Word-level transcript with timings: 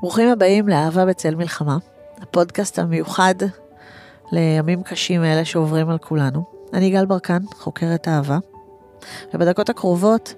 ברוכים 0.00 0.28
הבאים 0.28 0.68
לאהבה 0.68 1.06
בצל 1.06 1.34
מלחמה, 1.34 1.76
הפודקאסט 2.20 2.78
המיוחד 2.78 3.34
לימים 4.32 4.82
קשים 4.82 5.24
אלה 5.24 5.44
שעוברים 5.44 5.88
על 5.88 5.98
כולנו. 5.98 6.44
אני 6.72 6.90
גל 6.90 7.06
ברקן, 7.06 7.42
חוקרת 7.54 8.08
אהבה, 8.08 8.38
ובדקות 9.34 9.68
הקרובות 9.68 10.34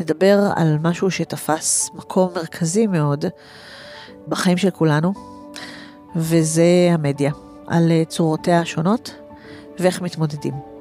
נדבר 0.00 0.50
על 0.56 0.78
משהו 0.82 1.10
שתפס 1.10 1.90
מקום 1.94 2.30
מרכזי 2.36 2.86
מאוד 2.86 3.24
בחיים 4.28 4.56
של 4.56 4.70
כולנו, 4.70 5.12
וזה 6.16 6.88
המדיה, 6.90 7.32
על 7.66 7.92
צורותיה 8.08 8.60
השונות 8.60 9.14
ואיך 9.78 10.02
מתמודדים. 10.02 10.71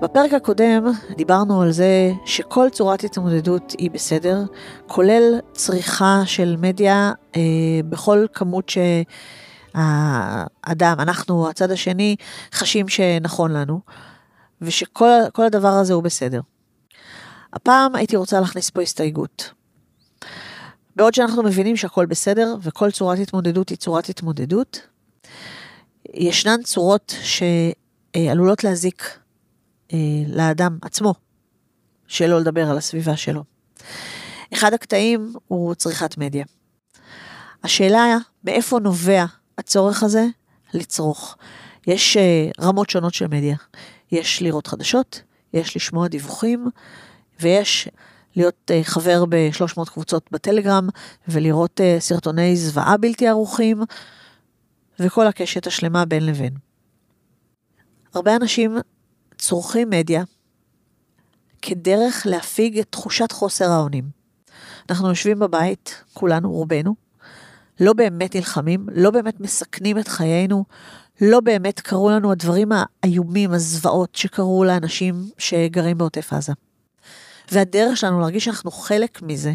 בפרק 0.00 0.32
הקודם 0.32 0.84
דיברנו 1.16 1.62
על 1.62 1.72
זה 1.72 2.12
שכל 2.24 2.68
צורת 2.72 3.04
התמודדות 3.04 3.74
היא 3.78 3.90
בסדר, 3.90 4.42
כולל 4.86 5.38
צריכה 5.52 6.22
של 6.26 6.56
מדיה 6.58 7.12
אה, 7.36 7.40
בכל 7.88 8.26
כמות 8.32 8.68
שהאדם, 8.68 11.00
אנחנו, 11.00 11.48
הצד 11.48 11.70
השני, 11.70 12.16
חשים 12.52 12.88
שנכון 12.88 13.52
לנו, 13.52 13.80
ושכל 14.60 15.44
הדבר 15.46 15.68
הזה 15.68 15.94
הוא 15.94 16.02
בסדר. 16.02 16.40
הפעם 17.52 17.94
הייתי 17.94 18.16
רוצה 18.16 18.40
להכניס 18.40 18.70
פה 18.70 18.82
הסתייגות. 18.82 19.52
בעוד 20.96 21.14
שאנחנו 21.14 21.42
מבינים 21.42 21.76
שהכל 21.76 22.06
בסדר 22.06 22.56
וכל 22.62 22.90
צורת 22.90 23.18
התמודדות 23.18 23.68
היא 23.68 23.78
צורת 23.78 24.08
התמודדות, 24.08 24.80
ישנן 26.14 26.62
צורות 26.62 27.14
שעלולות 27.22 28.64
להזיק 28.64 29.20
אה, 29.92 29.98
לאדם 30.26 30.78
עצמו, 30.82 31.14
שלא 32.06 32.40
לדבר 32.40 32.70
על 32.70 32.78
הסביבה 32.78 33.16
שלו. 33.16 33.44
אחד 34.52 34.74
הקטעים 34.74 35.34
הוא 35.48 35.74
צריכת 35.74 36.18
מדיה. 36.18 36.44
השאלה 37.64 38.16
מאיפה 38.44 38.78
נובע 38.78 39.24
הצורך 39.58 40.02
הזה 40.02 40.26
לצרוך? 40.74 41.36
יש 41.86 42.16
אה, 42.16 42.50
רמות 42.60 42.90
שונות 42.90 43.14
של 43.14 43.26
מדיה. 43.26 43.56
יש 44.12 44.42
לראות 44.42 44.66
חדשות, 44.66 45.22
יש 45.52 45.76
לשמוע 45.76 46.08
דיווחים, 46.08 46.66
ויש 47.40 47.88
להיות 48.36 48.70
אה, 48.70 48.80
חבר 48.84 49.24
ב-300 49.28 49.90
קבוצות 49.90 50.28
בטלגרם, 50.32 50.88
ולראות 51.28 51.80
סרטוני 51.98 52.56
זוועה 52.56 52.96
בלתי 52.96 53.28
ערוכים, 53.28 53.82
וכל 55.00 55.26
הקשת 55.26 55.66
השלמה 55.66 56.04
בין 56.04 56.26
לבין. 56.26 56.52
הרבה 58.14 58.36
אנשים 58.36 58.76
צורכים 59.40 59.90
מדיה 59.90 60.24
כדרך 61.62 62.22
להפיג 62.26 62.78
את 62.78 62.86
תחושת 62.90 63.32
חוסר 63.32 63.70
האונים. 63.70 64.04
אנחנו 64.90 65.08
יושבים 65.08 65.38
בבית, 65.38 66.04
כולנו, 66.12 66.52
רובנו, 66.52 66.94
לא 67.80 67.92
באמת 67.92 68.36
נלחמים, 68.36 68.86
לא 68.92 69.10
באמת 69.10 69.40
מסכנים 69.40 69.98
את 69.98 70.08
חיינו, 70.08 70.64
לא 71.20 71.40
באמת 71.40 71.80
קרו 71.80 72.10
לנו 72.10 72.32
הדברים 72.32 72.68
האיומים, 72.72 73.52
הזוועות 73.52 74.14
שקרו 74.14 74.64
לאנשים 74.64 75.30
שגרים 75.38 75.98
בעוטף 75.98 76.32
עזה. 76.32 76.52
והדרך 77.52 77.96
שלנו 77.96 78.20
להרגיש 78.20 78.44
שאנחנו 78.44 78.70
חלק 78.70 79.22
מזה, 79.22 79.52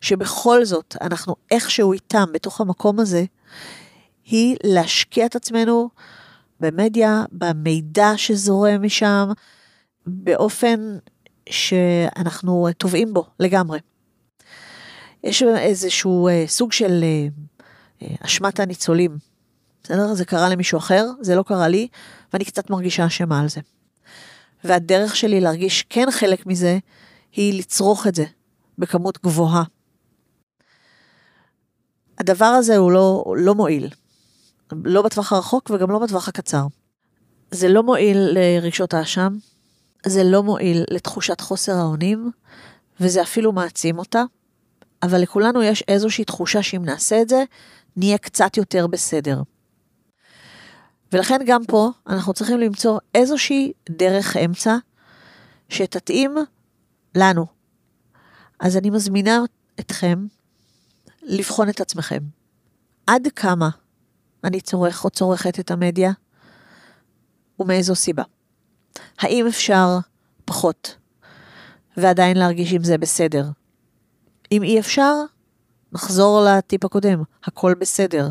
שבכל 0.00 0.64
זאת 0.64 0.96
אנחנו 1.00 1.34
איכשהו 1.50 1.92
איתם 1.92 2.24
בתוך 2.32 2.60
המקום 2.60 3.00
הזה, 3.00 3.24
היא 4.24 4.56
להשקיע 4.64 5.26
את 5.26 5.36
עצמנו 5.36 5.90
במדיה, 6.64 7.24
במידע 7.32 8.12
שזורם 8.16 8.82
משם, 8.82 9.28
באופן 10.06 10.98
שאנחנו 11.48 12.68
טובעים 12.78 13.14
בו 13.14 13.26
לגמרי. 13.40 13.78
יש 15.24 15.42
איזשהו 15.42 16.28
אה, 16.28 16.44
סוג 16.46 16.72
של 16.72 17.04
אה, 17.04 17.26
אה, 18.02 18.14
אשמת 18.20 18.60
הניצולים. 18.60 19.18
בסדר? 19.82 20.14
זה 20.14 20.24
קרה 20.24 20.48
למישהו 20.48 20.78
אחר, 20.78 21.06
זה 21.20 21.34
לא 21.34 21.42
קרה 21.42 21.68
לי, 21.68 21.88
ואני 22.32 22.44
קצת 22.44 22.70
מרגישה 22.70 23.06
אשמה 23.06 23.40
על 23.40 23.48
זה. 23.48 23.60
והדרך 24.64 25.16
שלי 25.16 25.40
להרגיש 25.40 25.86
כן 25.90 26.10
חלק 26.10 26.46
מזה, 26.46 26.78
היא 27.32 27.58
לצרוך 27.58 28.06
את 28.06 28.14
זה 28.14 28.24
בכמות 28.78 29.18
גבוהה. 29.22 29.62
הדבר 32.18 32.44
הזה 32.44 32.76
הוא 32.76 32.92
לא, 32.92 33.34
לא 33.36 33.54
מועיל. 33.54 33.88
לא 34.84 35.02
בטווח 35.02 35.32
הרחוק 35.32 35.70
וגם 35.70 35.90
לא 35.90 35.98
בטווח 35.98 36.28
הקצר. 36.28 36.66
זה 37.50 37.68
לא 37.68 37.82
מועיל 37.82 38.18
לרגשות 38.18 38.94
האשם, 38.94 39.36
זה 40.06 40.24
לא 40.24 40.42
מועיל 40.42 40.84
לתחושת 40.90 41.40
חוסר 41.40 41.72
האונים, 41.72 42.30
וזה 43.00 43.22
אפילו 43.22 43.52
מעצים 43.52 43.98
אותה, 43.98 44.22
אבל 45.02 45.20
לכולנו 45.20 45.62
יש 45.62 45.84
איזושהי 45.88 46.24
תחושה 46.24 46.62
שאם 46.62 46.84
נעשה 46.84 47.22
את 47.22 47.28
זה, 47.28 47.44
נהיה 47.96 48.18
קצת 48.18 48.56
יותר 48.56 48.86
בסדר. 48.86 49.42
ולכן 51.12 51.38
גם 51.46 51.64
פה 51.64 51.90
אנחנו 52.06 52.32
צריכים 52.32 52.58
למצוא 52.58 52.98
איזושהי 53.14 53.72
דרך 53.90 54.36
אמצע 54.36 54.76
שתתאים 55.68 56.34
לנו. 57.14 57.46
אז 58.60 58.76
אני 58.76 58.90
מזמינה 58.90 59.40
אתכם 59.80 60.26
לבחון 61.22 61.68
את 61.68 61.80
עצמכם. 61.80 62.22
עד 63.06 63.28
כמה 63.36 63.68
אני 64.44 64.60
צורך 64.60 65.04
או 65.04 65.10
צורכת 65.10 65.60
את 65.60 65.70
המדיה? 65.70 66.12
ומאיזו 67.60 67.94
סיבה? 67.94 68.22
האם 69.18 69.46
אפשר 69.46 69.98
פחות 70.44 70.96
ועדיין 71.96 72.36
להרגיש 72.36 72.72
עם 72.72 72.84
זה 72.84 72.98
בסדר? 72.98 73.48
אם 74.52 74.62
אי 74.62 74.80
אפשר, 74.80 75.14
נחזור 75.92 76.46
לטיפ 76.48 76.84
הקודם, 76.84 77.22
הכל 77.44 77.74
בסדר. 77.78 78.28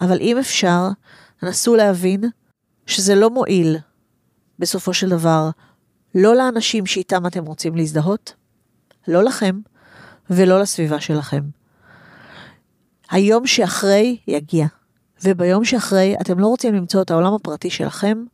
אבל 0.00 0.18
אם 0.20 0.38
אפשר, 0.38 0.88
נסו 1.42 1.76
להבין 1.76 2.24
שזה 2.86 3.14
לא 3.14 3.30
מועיל, 3.30 3.78
בסופו 4.58 4.94
של 4.94 5.08
דבר, 5.08 5.50
לא 6.14 6.36
לאנשים 6.36 6.86
שאיתם 6.86 7.26
אתם 7.26 7.44
רוצים 7.44 7.76
להזדהות, 7.76 8.34
לא 9.08 9.24
לכם 9.24 9.60
ולא 10.30 10.60
לסביבה 10.60 11.00
שלכם. 11.00 11.42
היום 13.10 13.46
שאחרי 13.46 14.18
יגיע. 14.26 14.66
וביום 15.24 15.64
שאחרי 15.64 16.16
אתם 16.20 16.38
לא 16.38 16.46
רוצים 16.46 16.74
למצוא 16.74 17.02
את 17.02 17.10
העולם 17.10 17.34
הפרטי 17.34 17.70
שלכם 17.70 18.24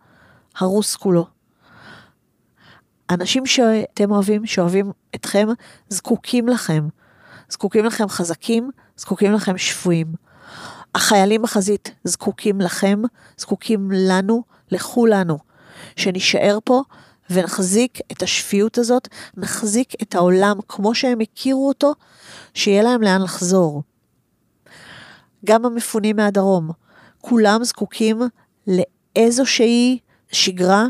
הרוס 0.57 0.97
כולו. 0.97 1.27
אנשים 3.11 3.47
שאתם 3.47 4.11
אוהבים, 4.11 4.47
שאוהבים 4.47 4.93
אתכם, 5.15 5.49
זקוקים 5.89 6.49
לכם. 6.49 6.89
זקוקים 7.51 7.85
לכם 7.85 8.09
חזקים, 8.09 8.71
זקוקים 8.97 9.33
לכם 9.33 9.59
שפויים. 9.59 10.07
החיילים 10.95 11.43
בחזית 11.43 11.95
זקוקים 12.05 12.61
לכם, 12.61 13.03
זקוקים 13.39 13.91
לנו, 13.95 14.43
לכולנו, 14.71 15.39
שנישאר 15.97 16.59
פה 16.65 16.83
ונחזיק 17.31 17.99
את 18.13 18.23
השפיות 18.23 18.79
הזאת, 18.79 19.09
נחזיק 19.37 19.93
את 20.03 20.15
העולם 20.15 20.59
כמו 20.69 20.95
שהם 20.95 21.19
הכירו 21.21 21.69
אותו, 21.69 21.93
שיהיה 22.55 22.83
להם 22.83 23.03
לאן 23.03 23.23
לחזור. 23.23 23.83
גם 25.45 25.65
המפונים 25.65 26.17
מהדרום, 26.17 26.71
כולם 27.21 27.65
זקוקים 27.65 28.19
לאיזושהי 28.67 29.99
שגרה, 30.33 30.87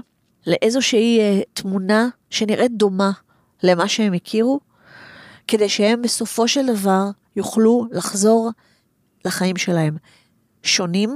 לאיזושהי 0.47 1.21
uh, 1.21 1.45
תמונה 1.53 2.09
שנראית 2.31 2.73
דומה 2.77 3.11
למה 3.63 3.89
שהם 3.89 4.13
הכירו, 4.13 4.61
כדי 5.49 5.69
שהם 5.69 6.03
בסופו 6.03 6.49
של 6.49 6.67
דבר 6.67 7.05
יוכלו 7.37 7.87
לחזור 7.91 8.51
לחיים 9.25 9.57
שלהם. 9.57 9.97
שונים, 10.63 11.15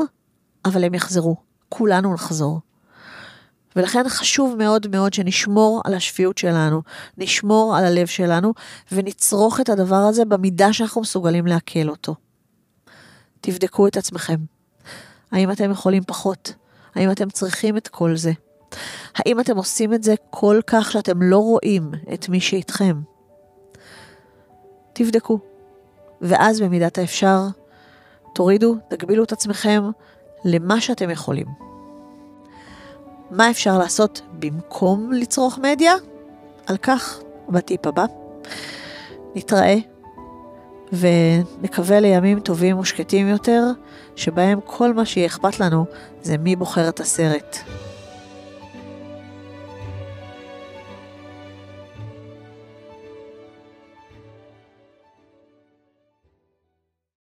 אבל 0.65 0.85
הם 0.85 0.95
יחזרו. 0.95 1.37
כולנו 1.69 2.15
נחזור. 2.15 2.61
ולכן 3.77 4.09
חשוב 4.09 4.57
מאוד 4.59 4.87
מאוד 4.89 5.15
שנשמור 5.15 5.83
על 5.85 5.95
השפיות 5.95 6.39
שלנו, 6.39 6.83
נשמור 7.19 7.77
על 7.77 7.85
הלב 7.85 8.07
שלנו, 8.07 8.53
ונצרוך 8.93 9.61
את 9.61 9.69
הדבר 9.69 9.95
הזה 9.97 10.25
במידה 10.25 10.73
שאנחנו 10.73 11.01
מסוגלים 11.01 11.47
לעכל 11.47 11.89
אותו. 11.89 12.15
תבדקו 13.41 13.87
את 13.87 13.97
עצמכם. 13.97 14.37
האם 15.33 15.51
אתם 15.51 15.71
יכולים 15.71 16.03
פחות? 16.07 16.55
האם 16.95 17.11
אתם 17.11 17.31
צריכים 17.31 17.77
את 17.77 17.89
כל 17.89 18.17
זה? 18.17 18.33
האם 19.15 19.41
אתם 19.41 19.57
עושים 19.57 19.95
את 19.95 20.03
זה 20.03 20.15
כל 20.31 20.61
כך 20.67 20.93
שאתם 20.93 21.23
לא 21.23 21.39
רואים 21.39 21.91
את 22.15 22.29
מי 22.29 22.41
שאיתכם? 22.41 23.01
תבדקו. 24.93 25.39
ואז 26.21 26.61
במידת 26.61 26.99
האפשר, 26.99 27.47
תורידו, 28.35 28.77
תגבילו 28.89 29.25
את 29.25 29.33
עצמכם 29.33 29.91
למה 30.45 30.81
שאתם 30.81 31.11
יכולים. 31.11 31.47
מה 33.31 33.51
אפשר 33.51 33.79
לעשות 33.79 34.21
במקום 34.39 35.13
לצרוך 35.13 35.59
מדיה? 35.59 35.95
על 36.67 36.77
כך 36.77 37.21
בטיפ 37.49 37.87
הבא. 37.87 38.05
נתראה 39.35 39.77
ונקווה 40.93 42.01
לימים 42.01 42.41
טובים 42.41 42.79
ושקטים 42.79 43.29
יותר, 43.29 43.63
שבהם 44.17 44.59
כל 44.65 44.95
מה 44.95 45.05
שיהיה 45.05 45.27
אכפת 45.27 45.61
לנו 45.61 45.85
זה 46.23 46.39
מי 46.39 46.57
בוחר 46.57 46.89
את 46.89 47.01
הסרט. 47.01 47.57